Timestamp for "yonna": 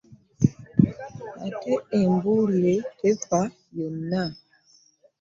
3.77-4.23